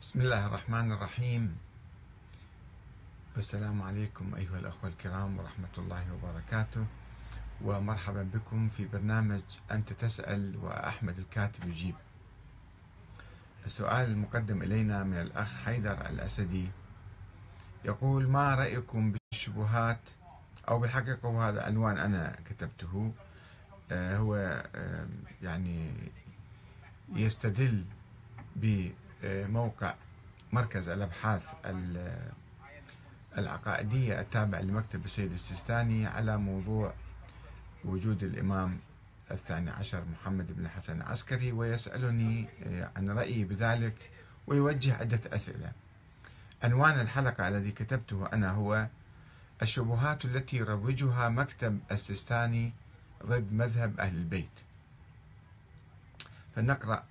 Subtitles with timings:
[0.00, 1.56] بسم الله الرحمن الرحيم.
[3.36, 6.86] السلام عليكم أيها الأخوة الكرام ورحمة الله وبركاته.
[7.64, 11.94] ومرحبا بكم في برنامج أنت تسأل وأحمد الكاتب يجيب.
[13.66, 16.68] السؤال المقدم إلينا من الأخ حيدر الأسدي.
[17.84, 20.00] يقول ما رأيكم بالشبهات
[20.68, 23.12] أو بالحقيقة؟ وهذا عنوان أنا كتبته.
[23.92, 24.64] آه، هو
[25.42, 25.92] يعني
[27.12, 27.84] يستدل
[29.22, 29.94] بموقع
[30.52, 31.54] مركز الأبحاث
[33.38, 36.94] العقائدية التابع لمكتب السيد السيستاني على موضوع
[37.84, 38.78] وجود الإمام
[39.30, 42.48] الثاني عشر محمد بن الحسن العسكري ويسألني
[42.96, 44.10] عن رأيي بذلك
[44.46, 45.72] ويوجه عدة أسئلة.
[46.62, 48.86] عنوان الحلقة الذي كتبته أنا هو
[49.62, 52.72] الشبهات التي يروجها مكتب السيستاني
[53.26, 54.50] ضد مذهب أهل البيت.
[56.56, 57.04] فنقرأ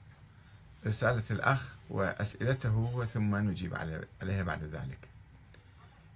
[0.85, 3.75] رسالة الأخ وأسئلته ثم نجيب
[4.21, 5.07] عليها بعد ذلك.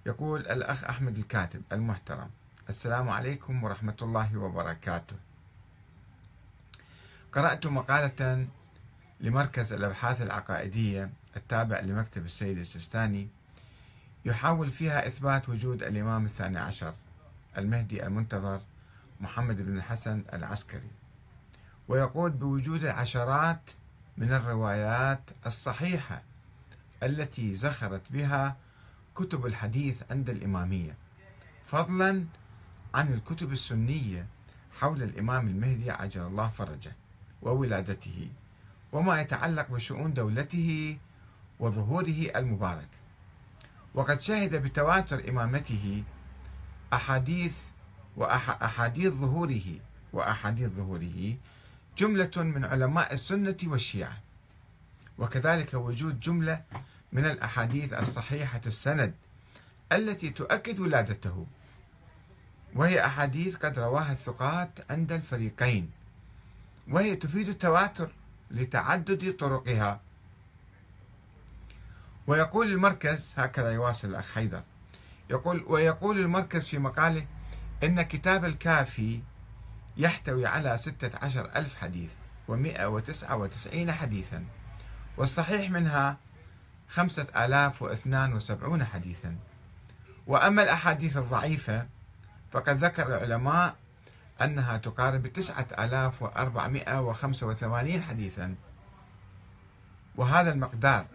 [0.06, 2.30] يقول الأخ أحمد الكاتب المحترم
[2.68, 5.16] السلام عليكم ورحمة الله وبركاته.
[7.32, 8.46] قرأت مقالة
[9.20, 13.28] لمركز الأبحاث العقائدية التابع لمكتب السيد السيستاني
[14.24, 16.94] يحاول فيها إثبات وجود الإمام الثاني عشر
[17.58, 18.60] المهدي المنتظر
[19.20, 20.90] محمد بن الحسن العسكري.
[21.88, 23.70] ويقول بوجود العشرات
[24.18, 26.22] من الروايات الصحيحة
[27.02, 28.56] التي زخرت بها
[29.16, 30.94] كتب الحديث عند الإمامية
[31.66, 32.24] فضلا
[32.94, 34.26] عن الكتب السنية
[34.80, 36.92] حول الإمام المهدي عجل الله فرجه
[37.42, 38.28] وولادته
[38.92, 40.98] وما يتعلق بشؤون دولته
[41.60, 42.88] وظهوره المبارك.
[43.94, 46.02] وقد شهد بتواتر إمامته
[46.92, 47.58] أحاديث
[48.16, 49.78] وأحاديث ظهوره
[50.12, 51.36] وأحاديث ظهوره
[51.98, 54.20] جملة من علماء السنة والشيعة.
[55.18, 56.62] وكذلك وجود جملة
[57.12, 59.14] من الأحاديث الصحيحة السند
[59.92, 61.46] التي تؤكد ولادته.
[62.74, 65.90] وهي أحاديث قد رواها الثقات عند الفريقين.
[66.88, 68.10] وهي تفيد التواتر
[68.50, 70.00] لتعدد طرقها.
[72.26, 74.62] ويقول المركز هكذا يواصل الأخ حيدر
[75.30, 77.26] يقول ويقول المركز في مقاله
[77.82, 79.20] إن كتاب الكافي
[79.96, 82.12] يحتوي على ستة عشر ألف حديث
[82.48, 84.44] ومئة وتسعة وتسعين حديثا
[85.16, 86.16] والصحيح منها
[86.88, 89.36] خمسة آلاف واثنان وسبعون حديثا.
[90.26, 91.86] وأما الأحاديث الضعيفة
[92.52, 93.76] فقد ذكر العلماء
[94.42, 98.54] أنها تقارب تسعة آلاف وأربعمائة وخمسة وثمانين حديثا.
[100.16, 101.06] وهذا المقدار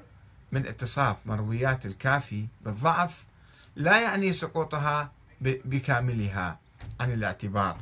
[0.51, 3.25] من اتصاف مرويات الكافي بالضعف
[3.75, 5.11] لا يعني سقوطها
[5.41, 6.59] بكاملها
[6.99, 7.77] عن الاعتبار.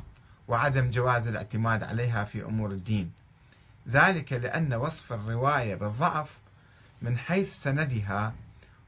[0.48, 3.12] وعدم جواز الاعتماد عليها في أمور الدين.
[3.88, 6.38] ذلك لأن وصف الرواية بالضعف
[7.02, 8.34] من حيث سندها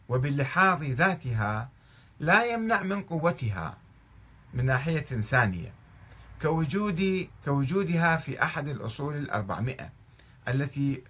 [0.09, 1.69] وباللحاظ ذاتها
[2.21, 3.77] لا يمنع من قوتها
[4.55, 5.73] من ناحية ثانية
[6.43, 9.91] كوجود كوجودها في أحد الأصول الأربعمائة
[10.49, 11.03] التي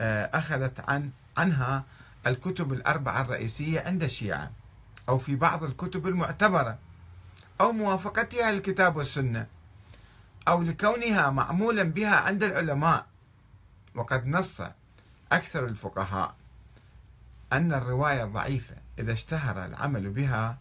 [0.00, 1.84] آه، أخذت عن عنها
[2.26, 4.50] الكتب الأربعة الرئيسية عند الشيعة
[5.08, 6.78] أو في بعض الكتب المعتبرة.
[7.62, 9.46] أو موافقتها للكتاب والسنة
[10.48, 13.06] أو لكونها معمولا بها عند العلماء.
[13.94, 14.62] وقد نص
[15.32, 16.34] أكثر الفقهاء
[17.52, 20.58] أن الرواية الضعيفة إذا اشتهر العمل بها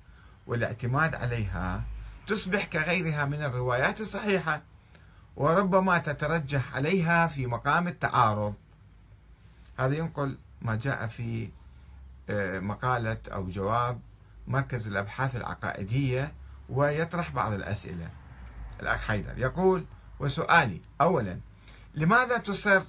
[0.47, 1.84] والاعتماد عليها
[2.28, 4.62] تصبح كغيرها من الروايات الصحيحة
[5.35, 8.56] وربما تترجح عليها في مقام التعارض.
[9.78, 11.50] هذا ينقل ما جاء في
[12.29, 14.00] آه، مقالة أو جواب
[14.47, 16.33] مركز الأبحاث العقائدية
[16.71, 18.09] ويطرح بعض الأسئلة.
[18.81, 19.85] الأخ حيدر يقول
[20.19, 21.39] وسؤالي أولا
[21.95, 22.83] لماذا تصر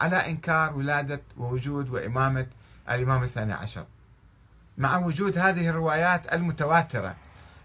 [0.00, 2.46] على إنكار ولادة ووجود وإمامة
[2.90, 3.86] الإمام الثاني عشر؟
[4.78, 7.16] مع وجود هذه الروايات المتواترة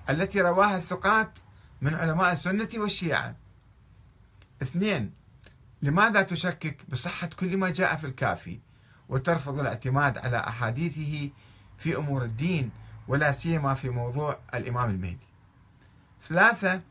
[0.09, 1.39] التي رواها الثقات
[1.81, 3.35] من علماء السنة والشيعة.
[4.61, 5.13] اثنين
[5.81, 8.59] لماذا تشكك بصحة كل ما جاء في الكافي
[9.09, 11.29] وترفض الاعتماد على أحاديثه
[11.77, 12.71] في أمور الدين
[13.07, 15.30] ولا سيما في موضوع الإمام المهدي؟
[16.27, 16.81] ثلاثة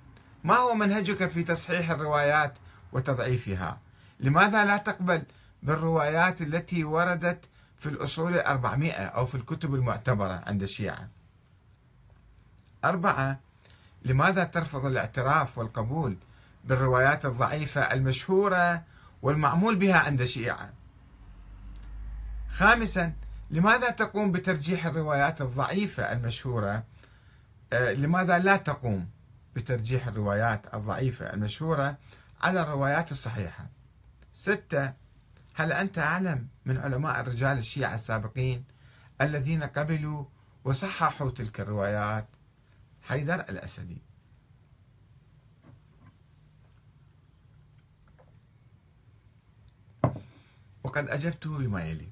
[0.45, 2.55] ما هو منهجك في تصحيح الروايات
[2.93, 3.79] وتضعيفها؟
[4.21, 5.23] لماذا لا تقبل
[5.63, 7.45] بالروايات التي وردت
[7.79, 11.09] في الأصول الأربعمائة أو في الكتب المعتبرة عند الشيعة؟
[12.85, 13.41] أربعة
[14.05, 16.17] لماذا ترفض الاعتراف والقبول
[16.65, 18.83] بالروايات الضعيفة المشهورة
[19.23, 20.71] والمعمول بها عند الشيعة؟
[22.51, 23.13] خامسا
[23.51, 26.83] لماذا تقوم بترجيح الروايات الضعيفة المشهورة؟
[27.73, 29.09] آه، لماذا لا تقوم؟
[29.57, 31.99] بترجيح الروايات الضعيفة المشهورة
[32.43, 33.67] على الروايات الصحيحة.
[34.33, 34.93] ستة
[35.55, 38.65] هل أنت أعلم من علماء الرجال الشيعة السابقين
[39.21, 40.25] الذين قبلوا
[40.65, 42.27] وصححوا تلك الروايات؟
[43.03, 44.03] حيدر الأسدي.
[50.85, 52.09] وقد أجبته بما يلي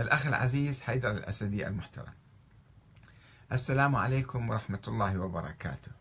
[0.00, 2.12] الأخ العزيز حيدر الأسدي المحترم.
[3.52, 5.92] السلام عليكم ورحمة الله وبركاته.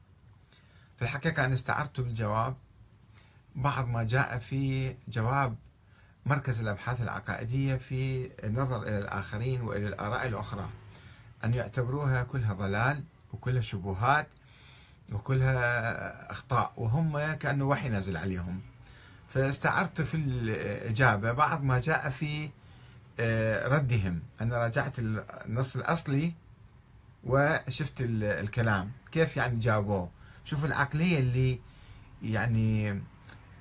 [0.98, 2.56] في الحقيقة أنا استعرت بالجواب.
[3.56, 5.56] بعض ما جاء في جواب
[6.26, 10.70] مركز الأبحاث العقائدية في النظر إلى الآخرين وإلى الآراء الأخرى.
[11.44, 13.04] أن يعتبروها كلها ضلال
[13.34, 14.28] وكلها شبهات
[15.12, 18.62] وكلها أخطاء وهم كأنه وحي نزل عليهم.
[19.30, 21.32] فاستعرت في الإجابة.
[21.32, 22.50] بعض ما جاء في
[23.20, 24.22] آه، ردهم.
[24.42, 26.34] أنا راجعت النص الأصلي
[27.24, 28.92] وشفت الكلام.
[29.12, 30.17] كيف يعني جاوبوه
[30.48, 31.60] شوف العقلية اللي
[32.22, 33.02] يعني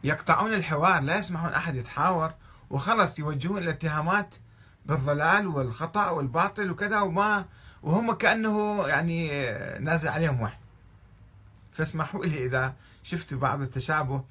[0.05, 2.35] يقطعون الحوار لا يسمحون أحد يتحاور
[2.71, 4.35] وخلص يوجهون الاتهامات
[4.87, 7.45] بالضلال والخطأ والباطل وكذا وما
[7.83, 9.29] وهم كأنه يعني
[9.79, 10.57] نازل عليهم وحي.
[11.73, 14.25] فاسمحوا لي إذا شفت بعض التشابه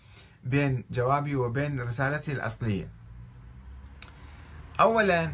[0.44, 2.90] بين جوابي وبين رسالتي الأصلية.
[4.80, 5.26] أولا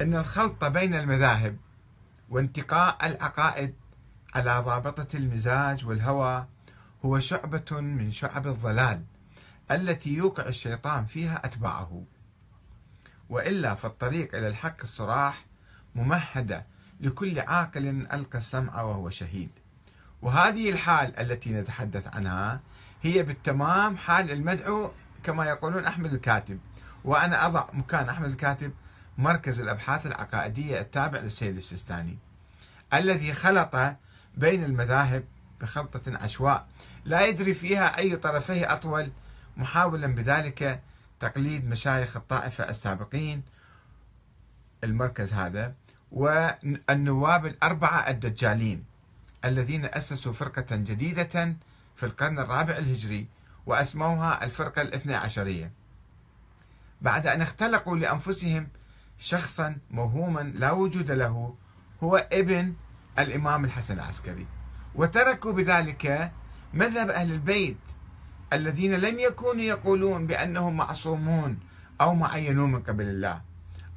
[0.00, 1.56] أن الخلط بين المذاهب
[2.28, 3.74] وانتقاء العقائد
[4.34, 6.46] على ضابطة المزاج والهوى
[7.04, 9.02] هو شعبة من شعب الضلال
[9.70, 12.02] التي يوقع الشيطان فيها أتباعه.
[13.28, 15.44] وإلا فالطريق إلى الحق الصراح
[15.94, 16.66] ممهدة
[17.00, 19.50] لكل عاقل ألقى السمع وهو شهيد.
[20.22, 22.60] وهذه الحال التي نتحدث عنها
[23.02, 24.90] هي بالتمام حال المدعو
[25.22, 26.58] كما يقولون أحمد الكاتب.
[27.04, 28.72] وأنا أضع مكان أحمد الكاتب
[29.18, 32.18] مركز الأبحاث العقائدية التابع للسيد السيستاني.
[32.94, 33.76] الذي خلط
[34.40, 35.24] بين المذاهب
[35.60, 36.66] بخلطة عشواء
[37.04, 39.12] لا يدري فيها أي طرفيه أطول
[39.56, 40.82] محاولا بذلك
[41.20, 43.42] تقليد مشايخ الطائفة السابقين
[44.84, 45.74] المركز هذا
[46.12, 48.84] والنواب الأربعة الدجالين
[49.44, 51.56] الذين أسسوا فرقة جديدة
[51.96, 53.26] في القرن الرابع الهجري
[53.66, 55.72] وأسموها الفرقة الاثنى عشرية.
[57.00, 58.68] بعد أن اختلقوا لأنفسهم
[59.18, 61.54] شخصا موهوما لا وجود له
[62.02, 62.74] هو ابن
[63.20, 64.46] الإمام الحسن العسكري.
[64.94, 66.32] وتركوا بذلك
[66.74, 67.78] مذهب أهل البيت
[68.52, 71.58] الذين لم يكونوا يقولون بأنهم معصومون
[72.00, 73.42] أو معينون من قبل الله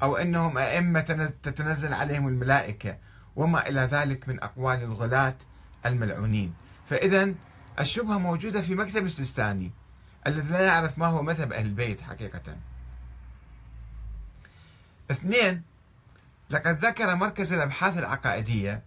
[0.02, 2.98] أو أنهم أئمة تتنزل عليهم الملائكة
[3.36, 5.36] وما إلى ذلك من أقوال الغلاة
[5.86, 6.54] الملعونين.
[6.90, 7.34] فإذا
[7.80, 9.72] الشبهة موجودة في مكتب السيستاني
[10.28, 12.58] الذي لا يعرف ما هو مذهب أهل البيت حقيقة.
[15.12, 15.62] اثنين
[16.50, 18.84] لقد ذكر مركز الأبحاث العقائدية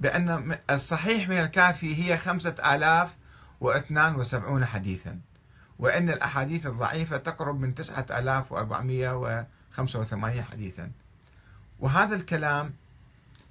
[0.00, 3.16] بأن الصحيح من الكافي هي خمسة آلاف
[3.60, 5.20] واثنان وسبعون حديثا
[5.78, 9.16] وأن الأحاديث الضعيفة تقرب من تسعة آلاف وأربعمائة
[9.72, 10.90] وخمسة وثمانين حديثا.
[11.78, 12.74] وهذا الكلام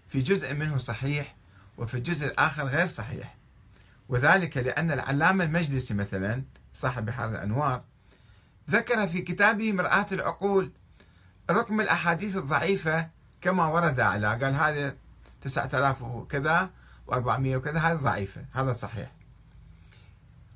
[0.09, 1.35] في جزء منه صحيح
[1.77, 3.35] وفي الجزء الآخر غير صحيح.
[4.09, 6.43] وذلك لأن العلامة المجلسي مثلا
[6.73, 7.83] صاحب بحار الأنوار
[8.69, 10.71] ذكر في كتابه مرآة العقول
[11.49, 13.09] رقم الأحاديث الضعيفة
[13.41, 14.95] كما ورد على قال هذا
[15.41, 16.69] 9000 وكذا
[17.07, 19.11] و400 وكذا هذه ضعيفة هذا صحيح.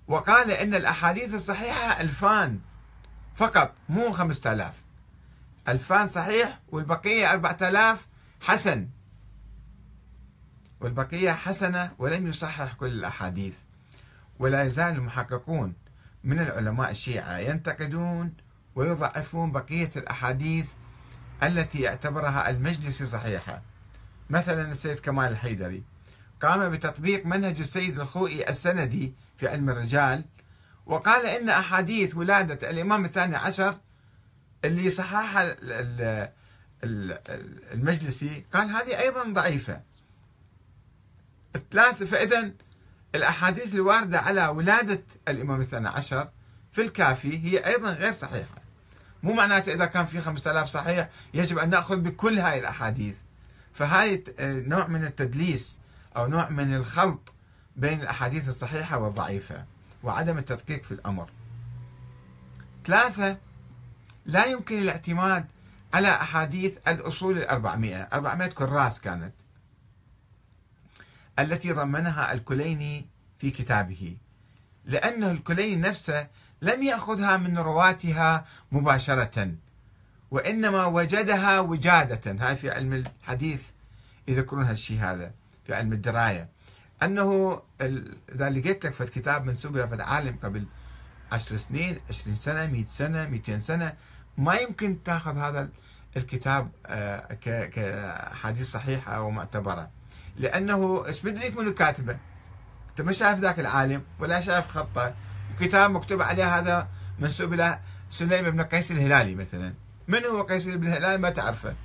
[0.07, 2.59] وقال إن الأحاديث الصحيحة ألفان
[3.35, 4.73] فقط مو 5000
[5.67, 8.07] ألفان صحيح والبقية 4000
[8.41, 8.87] حسن.
[10.79, 13.55] والبقية حسنة ولم يصحح كل الأحاديث.
[14.39, 15.73] ولا يزال المحققون
[16.23, 18.33] من العلماء الشيعة ينتقدون
[18.75, 20.71] ويضعفون بقية الأحاديث
[21.43, 23.61] التي يعتبرها المجلس صحيحة.
[24.29, 25.83] مثلا السيد كمال الحيدري
[26.41, 30.23] قام بتطبيق منهج السيد الخوئي السندي في علم الرجال
[30.85, 33.77] وقال إن أحاديث ولادة الإمام الثاني عشر
[34.65, 35.55] اللي صححها
[37.73, 39.81] المجلسي قال هذه أيضا ضعيفة.
[41.71, 42.51] ثلاثة فإذا
[43.15, 46.29] الأحاديث الواردة على ولادة الإمام الثاني عشر
[46.71, 48.61] في الكافي هي أيضا غير صحيحة.
[49.23, 53.15] مو معناته إذا كان في 5000 صحيح يجب أن نأخذ بكل هاي الأحاديث.
[53.81, 55.79] فهاي نوع من التدليس
[56.17, 57.33] أو نوع من الخلط
[57.75, 59.65] بين الأحاديث الصحيحة والضعيفة
[60.03, 61.29] وعدم التدقيق في الأمر.
[62.85, 63.37] ثلاثة
[64.25, 65.45] لا يمكن الاعتماد
[65.93, 68.01] على أحاديث الأصول الأربعمائة.
[68.13, 69.33] أربعمائة كراس كانت
[71.39, 73.05] التي ضمنها الكليني
[73.39, 74.17] في كتابه
[74.85, 76.27] لأنه الكليني نفسه
[76.61, 79.55] لم يأخذها من رواتها مباشرة.
[80.31, 82.35] وإنما وجدها وجادة.
[82.39, 83.65] هاي في علم الحديث
[84.27, 85.31] يذكرون هالشيء هذا
[85.65, 86.49] في علم الدراية.
[87.03, 87.61] أنه
[88.35, 90.65] إذا لقيت لك في كتاب منسوب إلى عالم قبل
[91.31, 93.93] عشر سنين عشرين سنة مئة سنة مئتين سنة
[94.37, 95.69] ما يمكن تأخذ هذا
[96.17, 99.89] الكتاب آه، كحديث صحيحة أو معتبرة.
[100.37, 102.17] لأنه إيش بدريك منو كاتبه؟
[102.89, 105.13] أنت ما شايف ذاك العالم ولا شايف خطه.
[105.59, 106.87] كتاب مكتوب عليه هذا
[107.19, 109.73] منسوب إلى سليم بن قيس الهلالي مثلا.
[110.07, 111.75] من هو قيس بن الهلالي ما تعرفه.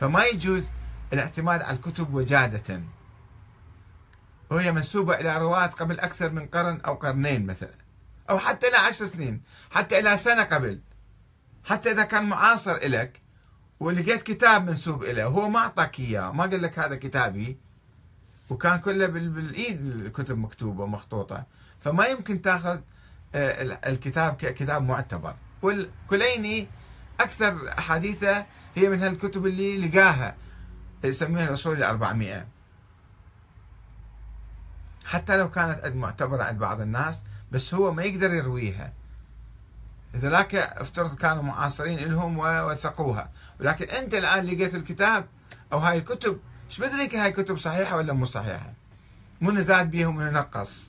[0.00, 0.70] فما يجوز
[1.12, 2.80] الاعتماد على الكتب وجادة.
[4.50, 7.74] وهي منسوبة إلى رواة قبل أكثر من قرن أو قرنين مثلا
[8.30, 10.80] أو حتى إلى عشر سنين حتى إلى سنة قبل
[11.64, 13.22] حتى إذا كان معاصر إلك
[13.80, 17.58] ولقيت كتاب منسوب إليه وهو ما أعطاك إياه ما قال لك هذا كتابي
[18.50, 21.46] وكان كله بالإيد الكتب مكتوبة ومخطوطة.
[21.80, 22.78] فما يمكن تاخذ
[23.34, 25.34] آه، الكتاب ككتاب معتبر.
[25.62, 26.68] والكليني
[27.20, 30.36] أكثر أحاديثه هي من هالكتب اللي لقاها
[31.04, 32.46] يسميها الأصول الأربعمائة
[35.04, 38.92] حتى لو كانت معتبرة عند بعض الناس بس هو ما يقدر يرويها.
[40.16, 43.30] ذلك افترض كانوا معاصرين لهم ووثقوها
[43.60, 45.26] ولكن أنت الآن لقيت الكتاب
[45.72, 46.40] أو هاي الكتب
[46.70, 48.72] إيش بدريك هاي الكتب صحيحة ولا مو صحيحة؟
[49.40, 50.82] من زاد بيهم ومن نقص.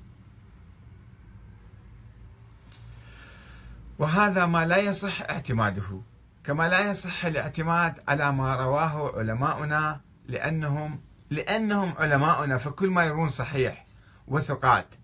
[4.00, 6.02] وهذا ما لا يصح اعتماده.
[6.46, 11.00] كما لا يصح الاعتماد على ما رواه علماؤنا لانهم
[11.30, 13.86] لأنهم علماؤنا فكل ما يرون صحيح
[14.28, 14.96] وثقات.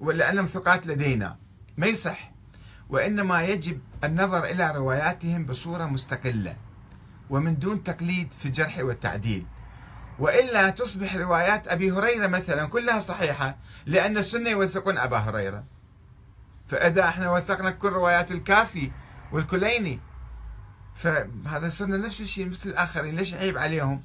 [0.00, 1.36] ولأنهم ثقات لدينا.
[1.76, 2.32] ما يصح.
[2.88, 6.56] وإنما يجب النظر إلى رواياتهم بصورة مستقلة
[7.30, 9.46] ومن دون تقليد في الجرح والتعديل.
[10.18, 15.64] وإلا تصبح روايات أبي هريرة مثلا كلها صحيحة لأن السنة يوثقون أبا هريرة.
[16.68, 18.90] فإذا إحنا وثقنا كل روايات الكافي
[19.32, 20.00] والكليني
[20.96, 24.02] فهذا صرنا نفس الشيء مثل الآخرين ليش عيب عليهم؟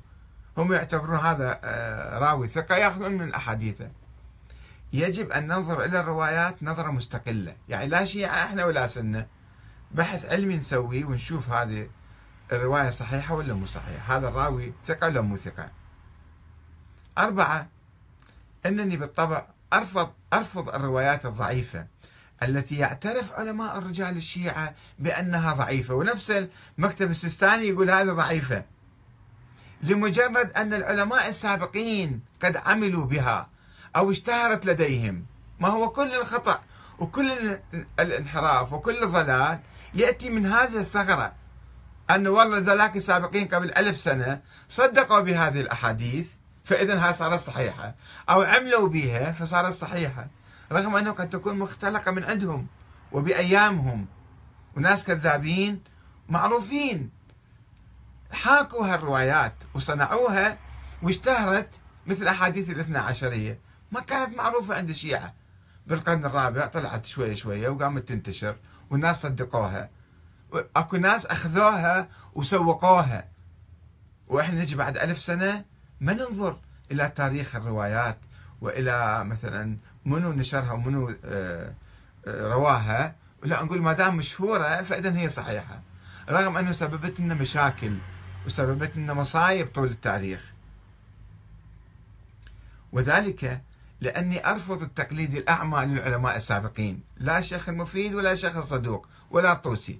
[0.57, 3.89] هم يعتبرون هذا آه، راوي ثقة يأخذون من أحاديثه
[4.93, 9.27] يجب أن ننظر إلى الروايات نظرة مستقلة يعني لا شيعة إحنا ولا سنة.
[9.91, 11.89] بحث علمي نسويه ونشوف هذه
[12.51, 15.71] الرواية صحيحة ولا مو صحيحة هذا الراوي ثقة ولا مو ثقة.
[17.17, 17.67] أربعة
[18.65, 21.87] أنني بالطبع أرفض أرفض الروايات الضعيفة.
[22.43, 25.93] التي يعترف علماء الرجال الشيعة بأنها ضعيفة.
[25.93, 28.63] ونفس المكتب السيستاني يقول هذه ضعيفة.
[29.83, 33.49] لمجرد أن العلماء السابقين قد عملوا بها
[33.95, 35.25] أو اشتهرت لديهم
[35.59, 36.61] ما هو كل الخطأ
[36.99, 37.59] وكل
[37.99, 39.59] الانحراف وكل الضلال
[39.93, 41.33] يأتي من هذه الثغرة.
[42.09, 46.29] أن والله ذلك السابقين قبل ألف سنة صدقوا بهذه الأحاديث
[46.63, 47.95] فإذا هاي صارت صحيحة.
[48.29, 50.27] أو عملوا بها فصارت صحيحة.
[50.71, 52.67] رغم أنه قد تكون مختلقة من عندهم
[53.11, 54.05] وبأيامهم.
[54.77, 55.83] وناس كذابين
[56.29, 57.09] معروفين.
[58.31, 60.57] حاكوا هالروايات وصنعوها
[61.01, 61.69] واشتهرت
[62.07, 63.59] مثل أحاديث الاثنى عشرية.
[63.91, 65.33] ما كانت معروفة عند الشيعة.
[65.87, 68.55] بالقرن الرابع طلعت شوية شوية وقامت تنتشر
[68.89, 69.89] والناس صدقوها.
[70.53, 73.27] أكو ناس أخذوها وسوقوها.
[74.27, 75.65] وإحنا نجي بعد ألف سنة
[75.99, 76.59] ما ننظر
[76.91, 78.17] إلى تاريخ الروايات
[78.61, 81.73] وإلى مثلا منو نشرها ومنو آه،
[82.27, 85.81] آه، رواها؟ لا نقول ما دام مشهورة فإذا هي صحيحة.
[86.29, 87.97] رغم أنه سببت لنا مشاكل
[88.45, 90.53] وسببت لنا مصايب طول التاريخ.
[92.91, 93.61] وذلك
[94.01, 97.03] لأني أرفض التقليد الأعمى للعلماء السابقين.
[97.17, 99.99] لا الشيخ المفيد ولا الشيخ الصدوق ولا الطوسي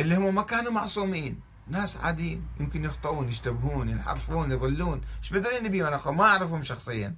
[0.00, 1.40] اللي هم ما كانوا معصومين.
[1.68, 5.00] ناس عاديين يمكن يخطئون يشتبهون ينحرفون يضلون.
[5.22, 7.14] إيش بدري النبي؟ أنا ما أعرفهم شخصيا.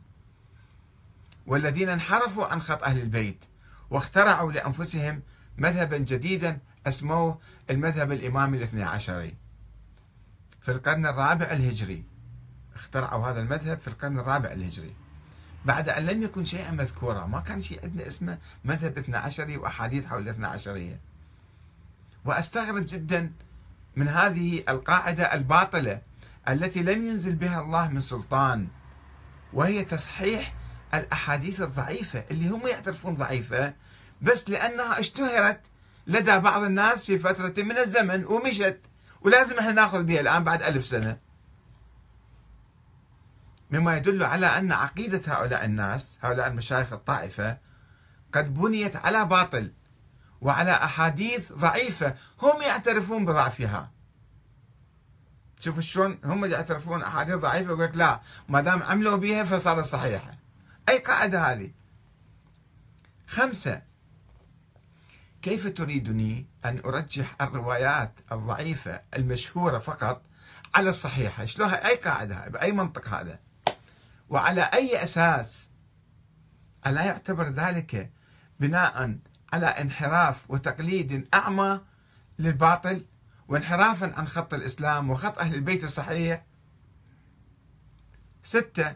[1.46, 3.44] والذين انحرفوا عن خط أهل البيت
[3.90, 5.22] واخترعوا لأنفسهم
[5.58, 7.38] مذهبا جديدا اسموه
[7.70, 9.34] المذهب الامامي الاثني عشري
[10.60, 12.04] في القرن الرابع الهجري.
[12.74, 14.94] اخترعوا هذا المذهب في القرن الرابع الهجري.
[15.64, 20.06] بعد أن لم يكن شيئا مذكورا ما كان شيء عندنا اسمه مذهب اثنى عشري وأحاديث
[20.06, 21.00] حول الاثنى عشرية
[22.24, 23.32] وأستغرب جدا
[23.96, 26.00] من هذه القاعدة الباطلة
[26.48, 28.68] التي لم ينزل بها الله من سلطان
[29.52, 30.54] وهي تصحيح
[30.94, 33.74] الأحاديث الضعيفة اللي هم يعترفون ضعيفة
[34.22, 35.60] بس لأنها اشتهرت
[36.06, 38.80] لدى بعض الناس في فترة من الزمن ومشت
[39.20, 41.18] ولازم إحنا ناخذ بها الآن بعد ألف سنة.
[43.70, 47.58] مما يدل على أن عقيدة هؤلاء الناس هؤلاء المشايخ الطائفة
[48.32, 49.72] قد بنيت على باطل
[50.40, 53.90] وعلى أحاديث ضعيفة هم يعترفون بضعفها.
[55.60, 60.39] شوفوا شلون هم يعترفون أحاديث ضعيفة يقول لا ما دام عملوا بها فصارت صحيحة.
[60.90, 61.70] أي قاعدة هذه؟
[63.26, 63.82] خمسة.
[65.42, 70.22] كيف تريدني أن أرجح الروايات الضعيفة المشهورة فقط
[70.74, 73.38] على الصحيحة؟ شلون أي قاعدة بأي منطق هذا؟
[74.28, 75.68] وعلى أي أساس؟
[76.86, 78.10] ألا يعتبر ذلك
[78.60, 79.18] بناء
[79.52, 81.80] على انحراف وتقليد أعمى
[82.38, 83.04] للباطل
[83.48, 86.44] وانحرافا عن خط الإسلام وخط أهل البيت الصحيح؟
[88.42, 88.94] ستة.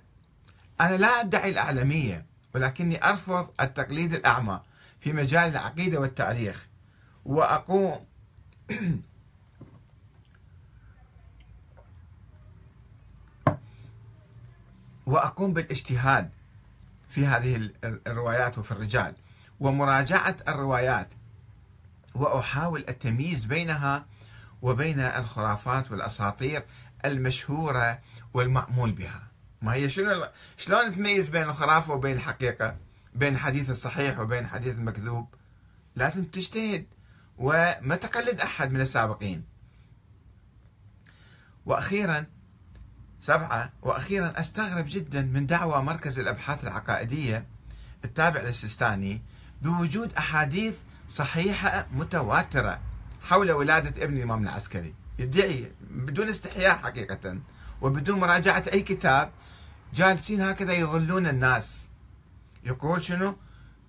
[0.81, 4.61] أنا لا أدعي الأعلمية ولكني أرفض التقليد الأعمى
[5.01, 6.67] في مجال العقيدة والتاريخ.
[7.25, 8.07] وأقوم
[15.07, 16.31] وأقوم بالاجتهاد
[17.09, 19.15] في هذه الروايات وفي الرجال.
[19.61, 21.09] ومراجعة الروايات.
[22.15, 24.07] وأحاول التمييز بينها
[24.63, 26.65] وبين الخرافات والأساطير
[27.05, 27.99] المشهورة
[28.35, 29.34] والمعمول بها.
[29.65, 32.77] ما هي شنو شلون تميز بين الخرافة وبين الحقيقة؟
[33.15, 35.35] بين الحديث الصحيح وبين الحديث المكذوب؟
[35.97, 36.87] لازم تجتهد
[37.39, 39.45] وما تقلد أحد من السابقين.
[41.67, 42.27] وأخيرا
[43.21, 47.47] سبعة وأخيرا أستغرب جدا من دعوى مركز الأبحاث العقائدية
[48.05, 49.23] التابع للسيستاني
[49.63, 50.79] بوجود أحاديث
[51.09, 52.81] صحيحة متواترة
[53.23, 54.95] حول ولادة ابن الإمام العسكري.
[55.19, 57.39] يدعي بدون استحياء حقيقة
[57.81, 59.31] وبدون مراجعة أي كتاب
[59.95, 61.89] جالسين هكذا يظلون الناس.
[62.65, 63.37] يقول شنو؟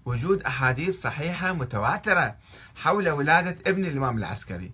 [0.05, 2.37] وجود أحاديث صحيحة متواترة
[2.75, 4.73] حول ولادة ابن الإمام العسكري.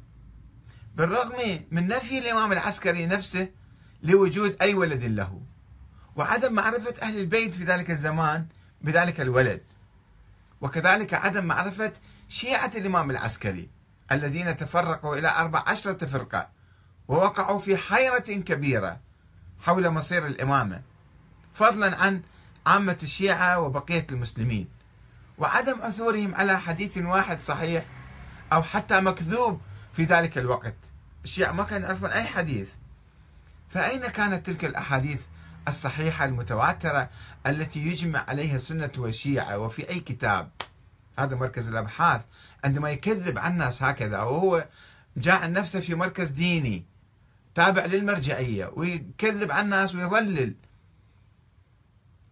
[0.96, 3.50] بالرغم من نفي الإمام العسكري نفسه
[4.04, 5.42] لوجود أي ولد له.
[6.16, 8.46] وعدم معرفة أهل البيت في ذلك الزمان
[8.82, 9.62] بذلك الولد.
[10.62, 11.94] وكذلك عدم معرفة
[12.30, 13.70] شيعة الإمام العسكري
[14.12, 16.50] الذين تفرقوا إلى أربع عشرة فرقة
[17.08, 19.00] ووقعوا في حيرة كبيرة
[19.60, 20.91] حول مصير الإمامة.
[21.54, 22.22] فضلا عن
[22.66, 24.68] عامة الشيعة وبقية المسلمين.
[25.38, 27.86] وعدم عثورهم على حديث واحد صحيح
[28.54, 29.62] أو حتى مكذوب
[29.94, 30.76] في ذلك الوقت.
[31.24, 32.72] الشيعة ما كانوا يعرفون أي حديث.
[33.70, 35.22] فأين كانت تلك الأحاديث
[35.68, 37.10] الصحيحة المتواترة
[37.48, 40.50] التي يجمع عليها السنة والشيعة وفي أي كتاب؟
[41.20, 42.22] هذا مركز الأبحاث.
[42.64, 44.66] عندما يكذب عن الناس هكذا وهو
[45.18, 46.86] جاعل نفسه في مركز ديني
[47.56, 50.56] تابع للمرجعية ويكذب عن الناس ويضلل.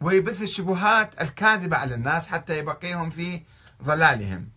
[0.01, 3.41] ويبث الشبهات الكاذبة على الناس حتى يبقيهم في
[3.83, 4.49] ضلالهم.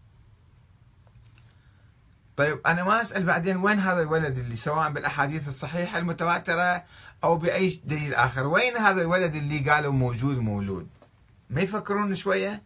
[2.36, 6.84] طيب أنا ما أسأل بعدين وين هذا الولد اللي سواء بالأحاديث الصحيحة المتواترة
[7.24, 10.88] أو بأي دليل آخر وين هذا الولد اللي قالوا موجود مولود؟
[11.50, 12.62] ما يفكرون شوية؟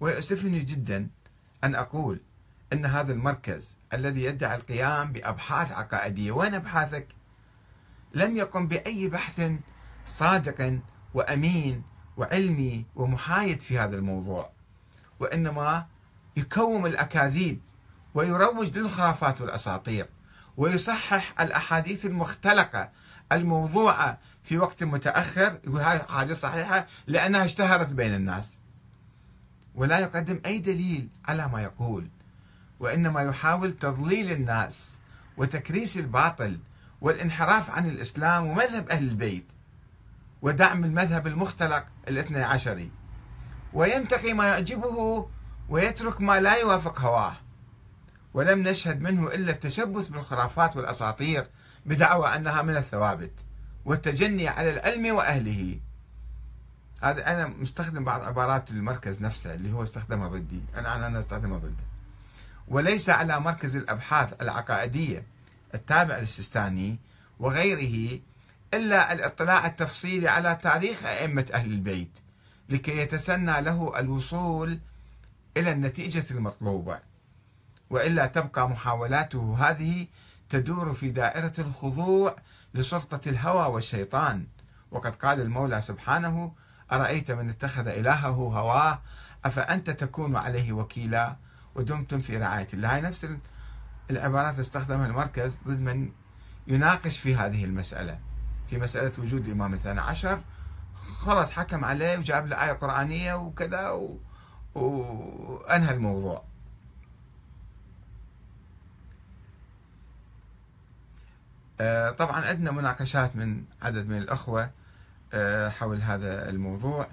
[0.00, 1.08] ويؤسفني جدا
[1.64, 2.20] أن أقول
[2.72, 7.06] أن هذا المركز الذي يدعي القيام بأبحاث عقائدية وين أبحاثك؟
[8.14, 9.52] لم يقم بأي بحث
[10.06, 10.78] صادق
[11.14, 11.82] وأمين
[12.16, 14.50] وعلمي ومحايد في هذا الموضوع
[15.20, 15.86] وإنما
[16.36, 17.60] يكوم الأكاذيب
[18.14, 20.06] ويروج للخرافات والأساطير
[20.56, 22.90] ويصحح الأحاديث المختلقة
[23.32, 25.58] الموضوعة في وقت متأخر.
[25.64, 28.58] يقول هذه أحاديث صحيحة لأنها اشتهرت بين الناس.
[29.74, 32.08] ولا يقدم أي دليل على ما يقول
[32.80, 34.98] وإنما يحاول تضليل الناس
[35.36, 36.58] وتكريس الباطل
[37.00, 39.46] والانحراف عن الإسلام ومذهب أهل البيت.
[40.44, 42.90] ودعم المذهب المختلق الاثني عشري
[43.72, 45.28] وينتقي ما يعجبه
[45.68, 47.36] ويترك ما لا يوافق هواه.
[48.34, 51.46] ولم نشهد منه إلا التشبث بالخرافات والأساطير
[51.86, 53.32] بدعوى أنها من الثوابت
[53.84, 55.80] والتجني على العلم وأهله.
[57.02, 60.62] هذا أنا مستخدم بعض عبارات المركز نفسه اللي هو استخدمها ضدي.
[60.76, 61.84] أنا أنا استخدمها ضده.
[62.68, 65.22] وليس على مركز الأبحاث العقائدية
[65.74, 66.96] التابع للسيستاني
[67.40, 68.20] وغيره
[68.76, 72.18] إلا الاطلاع التفصيلي على تاريخ أئمة أهل البيت
[72.68, 74.80] لكي يتسنى له الوصول
[75.56, 76.98] إلى النتيجة المطلوبة.
[77.90, 80.06] وإلا تبقى محاولاته هذه
[80.48, 82.36] تدور في دائرة الخضوع
[82.74, 84.46] لسلطة الهوى والشيطان.
[84.90, 86.52] وقد قال المولى سبحانه
[86.92, 89.02] أرأيت من اتخذ إلهه هواه؟
[89.44, 91.36] أفأنت تكون عليه وكيلا؟
[91.74, 92.94] ودمتم في رعاية الله.
[92.94, 93.28] هاي نفس
[94.10, 96.12] العبارات استخدمها المركز ضد من
[96.66, 98.33] يناقش في هذه المسألة.
[98.70, 100.40] في مسألة وجود الإمام الثاني عشر.
[101.18, 104.18] خلاص حكم عليه وجاب له آية قرآنية وكذا و...
[104.74, 106.44] وأنهى الموضوع.
[111.80, 114.70] آه، طبعا عندنا مناقشات من عدد من الأخوة
[115.34, 117.06] آه، حول هذا الموضوع.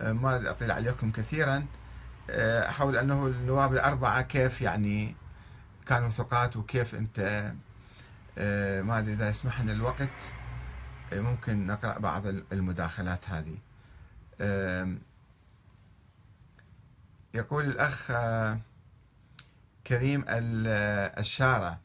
[0.00, 1.66] آه، ما أريد أطيل عليكم كثيرا.
[2.66, 5.16] حول أنه النواب الأربعة كيف يعني
[5.86, 7.20] كانوا ثقات وكيف أنت
[8.86, 10.08] ما أدري إذا يسمح لنا الوقت.
[11.12, 13.56] ممكن نقرأ بعض المداخلات هذه.
[17.34, 18.12] يقول الأخ
[19.86, 21.78] كريم الشارع.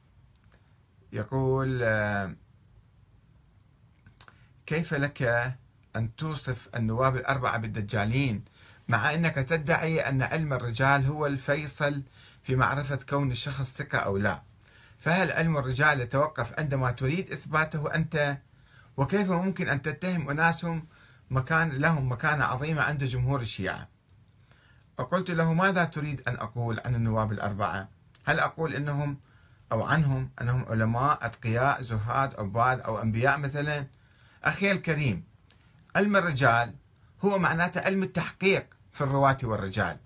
[1.14, 1.84] يقول
[4.66, 5.22] كيف لك
[5.96, 8.44] أن توصف النواب الأربعة بالدجالين
[8.88, 12.04] مع أنك تدعي أن علم الرجال هو الفيصل
[12.44, 14.42] في معرفة كون الشخص ثقة أو لا؟
[15.00, 18.38] فهل علم الرجال يتوقف عندما تريد إثباته أنت
[18.98, 20.86] وكيف ممكن أن تتهم أناسهم
[21.32, 23.88] مكان لهم مكانة عظيمة عند جمهور الشيعة؟
[24.98, 27.90] فقلت له ماذا تريد أن أقول عن النواب الأربعة؟
[28.26, 29.18] هل أقول أنهم
[29.72, 33.88] أو عنهم أنهم علماء أتقياء زهاد عباد أو أنبياء مثلا؟
[34.44, 35.24] أخي الكريم
[35.96, 36.76] علم الرجال
[37.26, 39.98] هو معناته علم التحقيق في الرواة والرجال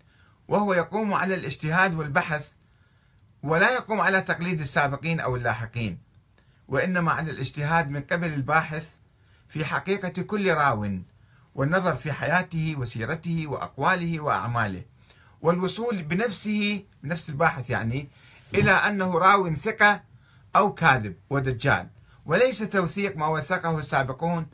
[0.48, 2.52] وهو يقوم على الاجتهاد والبحث
[3.44, 6.07] ولا يقوم على تقليد السابقين أو اللاحقين.
[6.68, 8.96] وإنما على الاجتهاد من قبل الباحث
[9.50, 11.00] في حقيقة كل راو
[11.56, 14.82] والنظر في حياته وسيرته وأقواله وأعماله
[15.42, 18.08] والوصول بنفسه بنفس الباحث يعني
[18.56, 20.02] إلى أنه راو ثقة
[20.56, 21.88] أو كاذب ودجال
[22.26, 24.48] وليس توثيق ما وثقه السابقون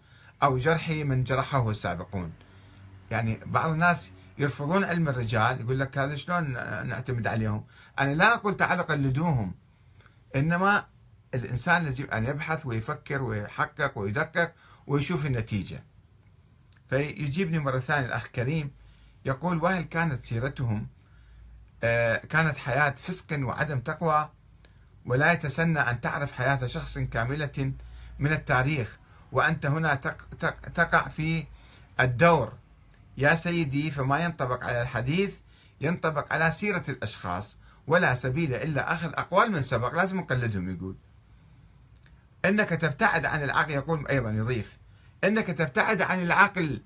[0.43, 2.32] أو جرح من جرحه السابقون.
[3.12, 6.54] يعني بعض الناس يرفضون علم الرجال يقول لك هذا شلون
[6.88, 7.63] نعتمد عليهم؟
[7.99, 9.54] أنا لا أقول تعالوا قلدوهم
[10.36, 10.86] إنما
[11.34, 14.54] الإنسان يجب أن يبحث ويفكر ويحقق ويدقق
[14.88, 15.84] ويشوف النتيجة.
[16.89, 18.72] فيجيبني مرة ثانية الأخ كريم
[19.26, 20.88] يقول وهل كانت سيرتهم
[21.84, 24.30] آه، كانت حياة فسق وعدم تقوى؟
[25.06, 27.74] ولا يتسنى أن تعرف حياة شخص كاملة
[28.19, 29.00] من التاريخ
[29.32, 29.96] وأنت هنا
[30.74, 31.46] تقع في
[32.00, 32.54] الدور.
[33.17, 35.39] يا سيدي فما ينطبق على الحديث
[35.82, 39.93] ينطبق على سيرة الأشخاص ولا سبيل إلا أخذ أقوال من سبق.
[39.93, 40.96] لازم نقلدهم يقول.
[42.45, 44.77] إنك تبتعد عن العقل يقول أيضا يضيف.
[45.23, 46.82] إنك تبتعد عن العقل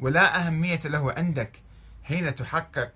[0.00, 1.62] ولا أهمية له عندك
[2.02, 2.90] حين تحقق.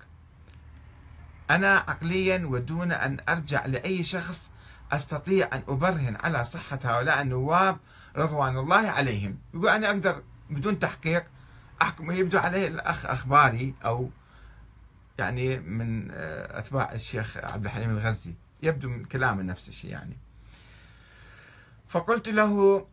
[1.50, 4.50] أنا عقليا ودون أن أرجع لأي شخص
[4.92, 7.78] أستطيع أن أبرهن على صحة هؤلاء النواب
[8.16, 9.38] رضوان الله عليهم.
[9.54, 11.24] يقول أنا أقدر بدون تحقيق
[11.82, 14.10] أحكم يبدو عليه الأخ أخباري أو
[15.18, 18.34] يعني من آه، أتباع الشيخ عبد الحليم الغزي.
[18.62, 20.16] يبدو من كلامه نفس الشيء يعني.
[21.88, 22.86] فقلت له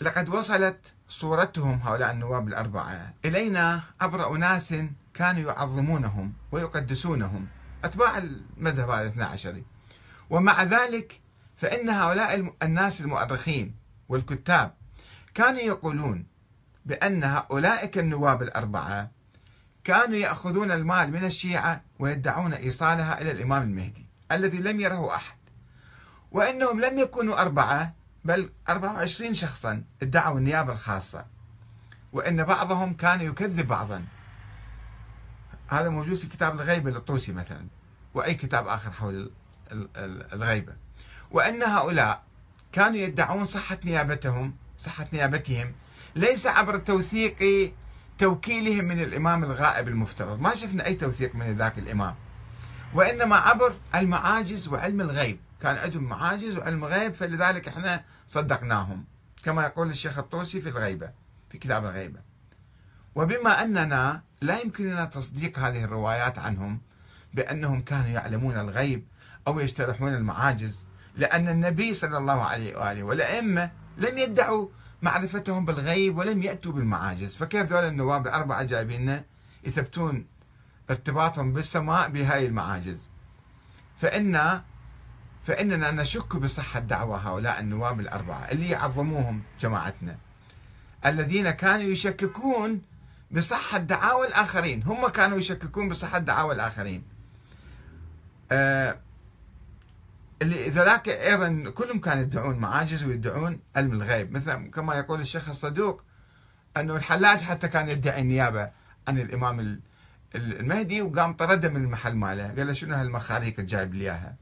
[0.00, 3.14] لقد وصلت صورتهم هؤلاء النواب الأربعة.
[3.24, 4.74] إلينا عبر أناس
[5.14, 7.46] كانوا يعظمونهم ويقدسونهم
[7.84, 9.64] أتباع المذهب هذا الاثنى عشري
[10.30, 11.20] ومع ذلك
[11.56, 13.74] فإن هؤلاء الناس المؤرخين
[14.08, 14.74] والكتاب
[15.34, 16.26] كانوا يقولون
[16.86, 19.10] بأن أولئك النواب الأربعة
[19.84, 25.36] كانوا يأخذون المال من الشيعة ويدعون إيصالها إلى الإمام المهدي الذي لم يره أحد.
[26.32, 31.26] وإنهم لم يكونوا أربعة بل 24 شخصا ادعوا النيابة الخاصة
[32.12, 34.04] وأن بعضهم كان يكذب بعضا.
[35.68, 37.66] هذا موجود في كتاب الغيبة للطوسي مثلا
[38.14, 39.30] وأي كتاب آخر حول
[40.32, 40.72] الغيبة.
[41.30, 42.22] وأن هؤلاء
[42.72, 45.74] كانوا يدعون صحة نيابتهم صحة نيابتهم
[46.16, 47.72] ليس عبر توثيق
[48.18, 50.40] توكيلهم من الإمام الغائب المفترض.
[50.40, 52.14] ما شفنا أي توثيق من ذاك الإمام.
[52.94, 55.38] وإنما عبر المعاجز وعلم الغيب.
[55.60, 59.04] كان عندهم معاجز وعلم غيب فلذلك إحنا صدقناهم.
[59.44, 61.10] كما يقول الشيخ الطوسي في الغيبة
[61.50, 62.20] في كتاب الغيبة.
[63.14, 66.80] وبما أننا لا يمكننا تصديق هذه الروايات عنهم
[67.34, 69.06] بأنهم كانوا يعلمون الغيب
[69.46, 70.84] أو يجترحون المعاجز
[71.16, 74.68] لأن النبي صلى الله عليه وآله والأئمة لم يدعوا
[75.02, 77.36] معرفتهم بالغيب ولم يأتوا بالمعاجز.
[77.36, 79.22] فكيف ذول النواب الأربعة جايبين
[79.64, 80.26] يثبتون
[80.90, 83.02] ارتباطهم بالسماء بهاي المعاجز.
[84.00, 84.60] فإن
[85.46, 90.16] فإننا نشك بصحة دعوى هؤلاء النواب الأربعة اللي يعظموهم جماعتنا.
[91.06, 92.82] الذين كانوا يشككون
[93.30, 94.82] بصحة دعاوى الآخرين.
[94.82, 97.02] هم كانوا يشككون بصحة دعاوى الآخرين.
[98.52, 98.98] آه
[100.42, 104.32] اللي ذلاك أيضا كلهم كانوا يدعون معاجز ويدعون علم الغيب.
[104.32, 106.02] مثل كما يقول الشيخ الصدوق
[106.76, 108.70] أنه الحلاج حتى كان يدعي النيابة
[109.08, 109.60] عن الإمام
[110.34, 112.48] المهدي وقام طرده من المحل ماله.
[112.48, 114.36] قال له شنو هالمخاريق اللي جايب لي إياها؟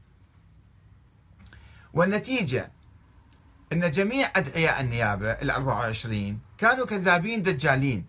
[1.93, 2.71] والنتيجة
[3.73, 8.05] أن جميع أدعياء النيابة ال 24 كانوا كذابين دجالين.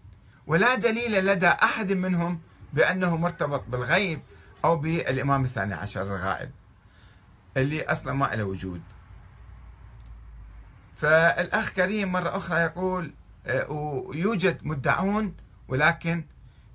[0.47, 2.41] ولا دليل لدى أحد منهم
[2.73, 4.21] بأنه مرتبط بالغيب
[4.65, 6.51] أو بالإمام الثاني عشر الغائب
[7.57, 8.83] اللي أصلا ما له وجود.
[10.97, 13.13] فالأخ كريم مرة أخرى يقول
[13.47, 15.35] آه، يوجد مدعون
[15.69, 16.25] ولكن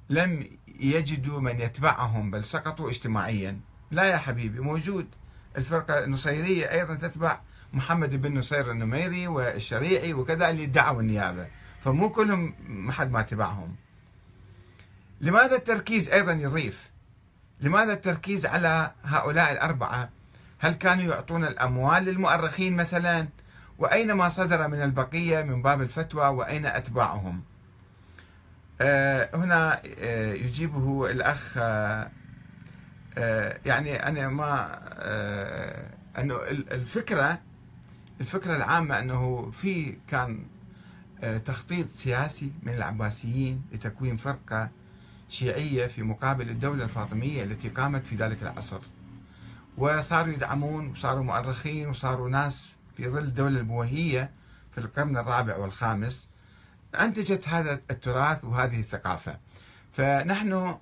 [0.09, 0.47] لم
[0.79, 3.59] يجدوا من يتبعهم بل سقطوا اجتماعيا.
[3.91, 5.07] لا يا حبيبي موجود.
[5.57, 7.39] الفرقة النصيرية أيضا تتبع
[7.73, 11.47] محمد بن نصير النميري والشريعي وكذا اللي ادعوا النيابة.
[11.83, 13.75] فمو كلهم ما حد ما تبعهم
[15.21, 16.89] لماذا التركيز أيضا يضيف؟
[17.61, 20.09] لماذا التركيز على هؤلاء الأربعة؟
[20.59, 23.27] هل كانوا يعطون الأموال للمؤرخين مثلا؟
[23.77, 27.41] وأين ما صدر من البقية من باب الفتوى؟ وأين أتباعهم؟
[28.81, 32.11] هنا آه يجيبه الأخ آه
[33.17, 37.39] آه، يعني أنا ما آه، أنه الفكرة
[38.21, 40.45] الفكرة العامة أنه في كان
[41.23, 44.69] آه، تخطيط سياسي من العباسيين لتكوين فرقة
[45.29, 48.79] شيعية في مقابل الدولة الفاطمية التي قامت في ذلك العصر.
[49.77, 54.29] وصاروا يدعمون وصاروا مؤرخين وصاروا ناس في ظل الدولة البويهية
[54.71, 56.29] في القرن الرابع والخامس.
[57.03, 59.37] أنتجت هذا التراث وهذه الثقافة.
[59.93, 60.75] فنحن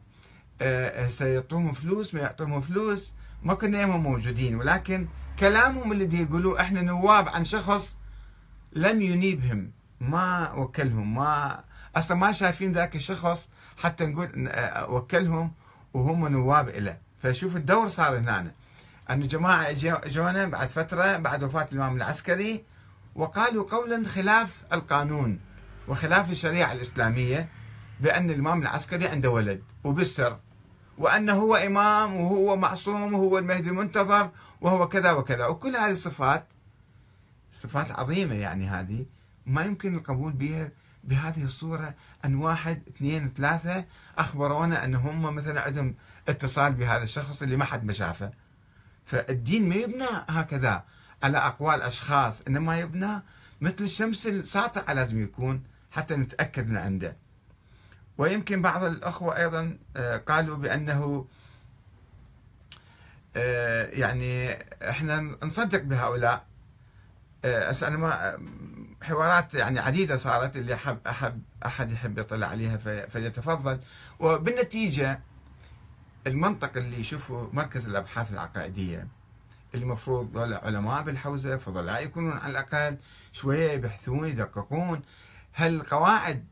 [0.61, 3.11] آه، سيعطوهم فلوس ما يعطوهم فلوس
[3.43, 4.55] ما كنا يوم موجودين.
[4.55, 5.07] ولكن
[5.39, 7.97] كلامهم اللي يقولوا إحنا نواب عن شخص
[8.73, 11.63] لم ينيبهم ما وكلهم ما
[11.95, 15.51] أصلا ما شايفين ذاك الشخص حتى نقول آه، وكلهم
[15.93, 18.51] وهم نواب له فشوف الدور صار هنا.
[19.09, 19.71] أن جماعة
[20.07, 22.63] جونا بعد فترة بعد وفاة الإمام العسكري
[23.15, 25.39] وقالوا قولا خلاف القانون.
[25.87, 27.49] وخلاف الشريعة الإسلامية
[27.99, 30.39] بأن الإمام العسكري عنده ولد وبالسر
[30.97, 35.45] وأنه هو إمام وهو معصوم وهو المهدي المنتظر وهو كذا وكذا.
[35.45, 36.47] وكل هذه الصفات
[37.51, 39.05] صفات عظيمة يعني هذه
[39.45, 40.71] ما يمكن القبول بها
[41.03, 41.95] بهذه الصورة.
[42.25, 43.85] أن واحد اثنين ثلاثة
[44.17, 45.95] أخبرونا أن هم مثلا عندهم
[46.27, 48.31] اتصال بهذا الشخص اللي ما حد ما شافه.
[49.05, 50.83] فالدين ما يبنى هكذا
[51.23, 53.21] على أقوال أشخاص إنما يبنى
[53.61, 55.63] مثل الشمس الساطعة لازم يكون.
[55.93, 57.17] حتى نتأكد من عنده.
[58.17, 61.27] ويمكن بعض الأخوة أيضا آه، قالوا بأنه
[63.35, 64.51] آه، يعني
[64.89, 66.45] إحنا نصدق بهؤلاء.
[67.45, 68.37] آه، أنا ما
[69.01, 72.77] حوارات يعني عديدة صارت اللي حب أحب أحد يحب يطلع عليها
[73.07, 73.79] فليتفضل.
[74.19, 75.19] وبالنتيجة
[76.27, 79.07] المنطق اللي يشوفه مركز الأبحاث العقائدية
[79.73, 82.97] اللي المفروض علماء بالحوزة فضلاء يكونون على الأقل
[83.31, 85.01] شوية يبحثون يدققون.
[85.53, 86.45] هل القواعد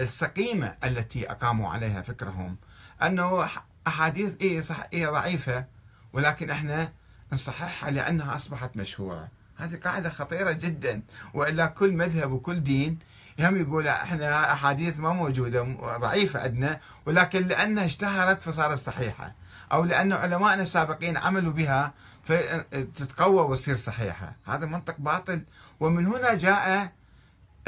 [0.00, 2.56] السقيمة التي أقاموا عليها فكرهم
[3.02, 3.48] أنه
[3.86, 5.64] أحاديث إيه صح إيه ضعيفة
[6.12, 6.92] ولكن إحنا
[7.32, 9.28] نصححها لأنها أصبحت مشهورة.
[9.56, 11.02] هذه قاعدة خطيرة جدا
[11.34, 12.98] وإلا كل مذهب وكل دين
[13.40, 15.62] هم يقول إحنا أحاديث ما موجودة
[16.00, 19.34] ضعيفة عندنا ولكن لأنها اشتهرت فصارت صحيحة.
[19.72, 21.92] أو لأن علمائنا السابقين عملوا بها
[22.24, 24.36] فتتقوى وتصير صحيحة.
[24.46, 25.42] هذا منطق باطل.
[25.80, 26.92] ومن هنا جاء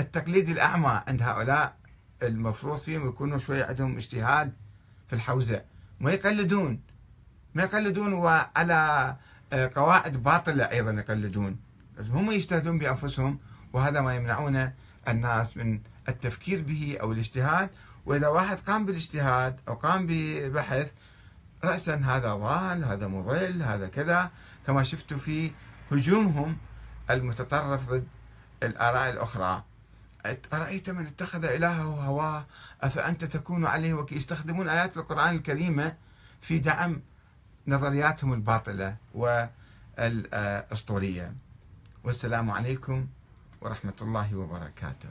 [0.00, 1.76] التقليد الأعمى عند هؤلاء
[2.22, 4.52] المفروض فيهم يكونوا شوية عندهم اجتهاد
[5.08, 5.62] في الحوزة.
[6.00, 6.80] ما يقلدون.
[7.54, 9.16] ما يقلدون وعلى
[9.52, 11.56] قواعد باطلة أيضا يقلدون.
[11.98, 13.38] بس هم يجتهدون بأنفسهم
[13.72, 14.74] وهذا ما يمنعونه
[15.08, 17.70] الناس من التفكير به أو الاجتهاد.
[18.06, 20.92] وإذا واحد قام بالاجتهاد أو قام ببحث
[21.64, 24.30] رأسا هذا ضال هذا مضل هذا كذا
[24.66, 25.52] كما شفتوا في
[25.92, 26.56] هجومهم
[27.11, 28.08] المتطرف ضد
[28.62, 29.64] الآراء الأخرى.
[30.53, 32.47] أرأيت من اتخذ إلهه هواه؟
[32.81, 35.97] أفأنت تكون عليه وكي يستخدمون آيات القرآن الكريمة
[36.41, 37.01] في دعم
[37.67, 38.97] نظرياتهم الباطلة
[39.99, 41.33] والأسطورية.
[42.05, 43.07] والسلام عليكم
[43.61, 45.09] ورحمة الله وبركاته.